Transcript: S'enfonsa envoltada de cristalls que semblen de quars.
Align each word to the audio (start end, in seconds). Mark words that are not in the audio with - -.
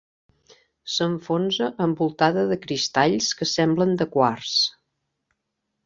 S'enfonsa 0.93 1.67
envoltada 1.85 2.47
de 2.55 2.59
cristalls 2.65 3.31
que 3.43 3.51
semblen 3.53 3.97
de 4.03 4.11
quars. 4.17 4.59